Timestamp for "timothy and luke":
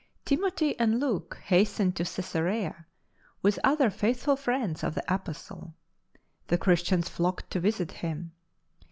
0.25-1.37